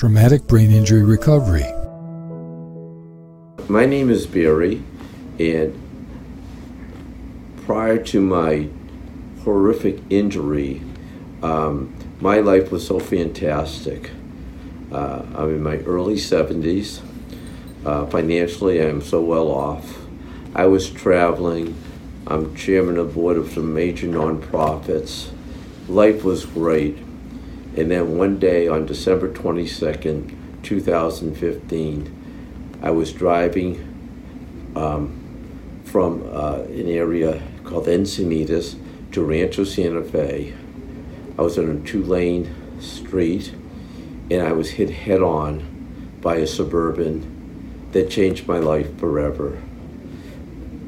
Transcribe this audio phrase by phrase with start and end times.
[0.00, 1.66] traumatic brain injury recovery.
[3.68, 4.82] My name is Barry,
[5.38, 5.78] and
[7.66, 8.70] prior to my
[9.44, 10.80] horrific injury,
[11.42, 14.10] um, my life was so fantastic.
[14.90, 17.02] Uh, I'm in my early 70s.
[17.84, 19.98] Uh, financially, I'm so well off.
[20.54, 21.76] I was traveling.
[22.26, 25.30] I'm chairman of the board of some major nonprofits.
[25.88, 26.96] Life was great.
[27.76, 35.16] And then one day on December 22nd, 2015, I was driving um,
[35.84, 38.76] from uh, an area called Encinitas
[39.12, 40.54] to Rancho Santa Fe.
[41.38, 43.54] I was on a two lane street
[44.30, 49.62] and I was hit head on by a suburban that changed my life forever.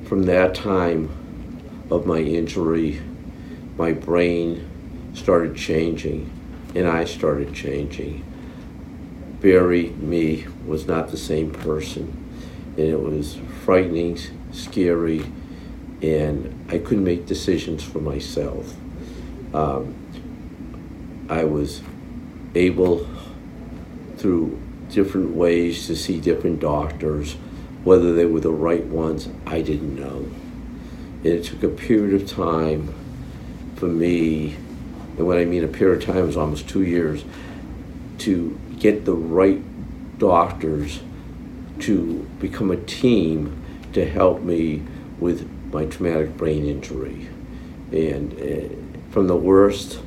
[0.05, 1.11] From that time
[1.91, 3.01] of my injury,
[3.77, 4.69] my brain
[5.14, 6.30] started changing
[6.75, 8.25] and I started changing.
[9.41, 12.19] Barry, me, was not the same person.
[12.77, 14.19] And it was frightening,
[14.53, 15.25] scary,
[16.01, 18.75] and I couldn't make decisions for myself.
[19.53, 19.95] Um,
[21.29, 21.83] I was
[22.55, 23.09] able,
[24.17, 27.34] through different ways, to see different doctors.
[27.84, 30.29] Whether they were the right ones, I didn't know.
[31.25, 32.95] And it took a period of time
[33.77, 34.57] for me
[35.16, 37.24] and when I mean a period of time is almost two years,
[38.18, 39.60] to get the right
[40.18, 41.00] doctors
[41.80, 43.60] to become a team
[43.92, 44.83] to help me
[45.18, 47.28] with my traumatic brain injury.
[47.90, 50.00] And uh, from the worst,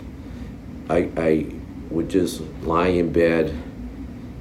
[0.89, 1.47] I, I
[1.89, 3.49] would just lie in bed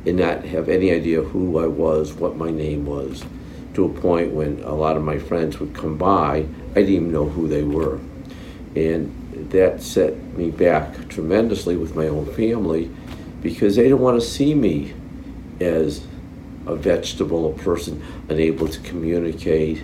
[0.06, 3.24] and not have any idea who I was, what my name was,
[3.74, 7.12] to a point when a lot of my friends would come by, I didn't even
[7.12, 7.98] know who they were.
[8.76, 12.90] And that set me back tremendously with my own family
[13.42, 14.94] because they didn't want to see me
[15.60, 16.06] as
[16.66, 19.82] a vegetable, a person unable to communicate.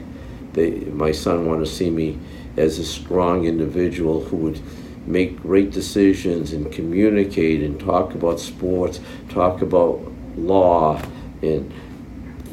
[0.52, 2.18] They, my son wanted to see me
[2.56, 4.60] as a strong individual who would
[5.06, 10.00] make great decisions and communicate and talk about sports, talk about
[10.36, 11.00] law
[11.42, 11.72] and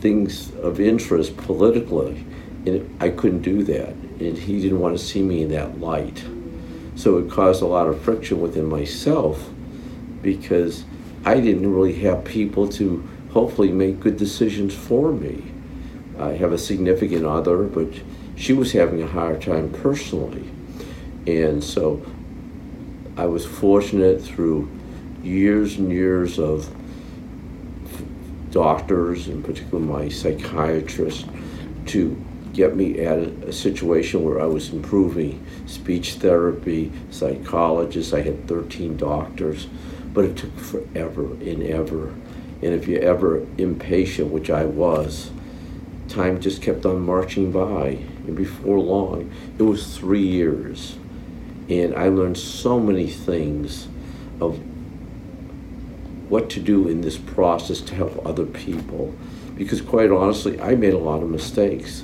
[0.01, 2.25] things of interest politically.
[2.66, 3.90] And I couldn't do that.
[3.90, 6.23] And he didn't want to see me in that light.
[6.97, 9.50] So it caused a lot of friction within myself
[10.24, 10.84] because
[11.24, 15.44] I didn't really have people to hopefully make good decisions for me.
[16.18, 17.88] I have a significant other, but
[18.35, 20.50] she was having a hard time personally.
[21.28, 22.03] And so
[23.16, 24.68] I was fortunate through
[25.22, 26.75] years and years of
[28.50, 31.28] doctors, in particular my psychiatrist,
[31.88, 32.19] to
[32.57, 38.13] get me at a, a, situation where I was improving speech therapy, psychologists.
[38.13, 39.68] I had 13 doctors,
[40.12, 42.07] but it took forever and ever.
[42.63, 45.29] And if you're ever impatient, which I was,
[46.09, 48.00] time just kept on marching by.
[48.25, 50.97] And before long, it was three years.
[51.69, 53.88] And I learned so many things
[54.41, 54.59] of
[56.28, 59.13] what to do in this process to help other people.
[59.56, 62.03] Because quite honestly, I made a lot of mistakes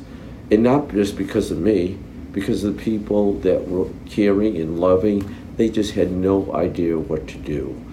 [0.54, 1.98] and not just because of me,
[2.32, 7.28] because of the people that were caring and loving, they just had no idea what
[7.30, 7.84] to do.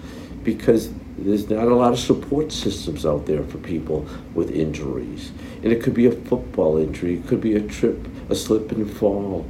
[0.43, 5.31] Because there's not a lot of support systems out there for people with injuries.
[5.63, 8.87] And it could be a football injury, it could be a trip, a slip and
[8.91, 9.49] fall.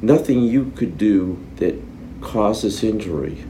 [0.00, 1.78] Nothing you could do that
[2.22, 3.44] caused this injury.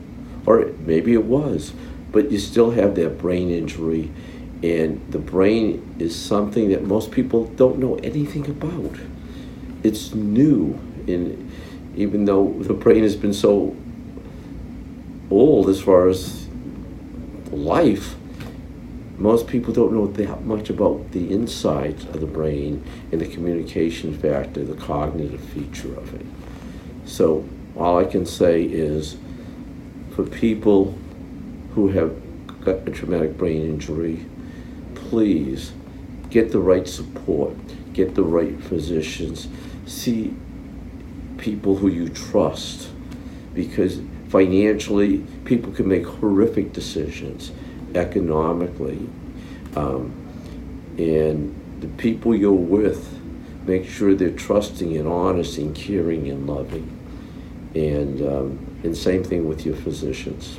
[0.47, 1.75] Or maybe it was,
[2.11, 4.11] but you still have that brain injury
[4.62, 8.98] and the brain is something that most people don't know anything about.
[9.82, 11.50] It's new, and
[11.97, 13.75] even though the brain has been so
[15.31, 16.47] old as far as
[17.50, 18.16] life,
[19.16, 22.82] most people don't know that much about the insides of the brain
[23.12, 26.26] and the communication factor, the cognitive feature of it.
[27.04, 29.16] So, all I can say is
[30.15, 30.97] for people
[31.75, 32.15] who have
[32.65, 34.26] got a traumatic brain injury,
[34.94, 35.72] please
[36.31, 37.56] get the right support,
[37.92, 39.48] get the right physicians,
[39.87, 40.34] see
[41.38, 42.88] people who you trust
[43.54, 47.50] because financially people can make horrific decisions
[47.94, 49.08] economically
[49.75, 50.12] um,
[50.98, 53.20] and the people you're with
[53.66, 56.96] make sure they're trusting and honest and caring and loving.
[57.75, 60.58] And um, and same thing with your physicians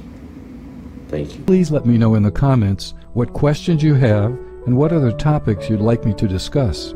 [1.11, 4.31] thank you please let me know in the comments what questions you have,
[4.65, 6.93] and what other topics you'd like me to discuss.